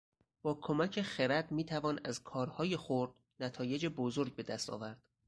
با 0.41 0.53
کمک 0.53 1.01
خرد 1.01 1.51
میتوان 1.51 1.99
از 2.05 2.23
کارهای 2.23 2.77
خرد 2.77 3.09
نتایچ 3.39 3.85
بزرگ 3.85 4.35
به 4.35 4.43
دست 4.43 4.69
آورد 4.69 5.01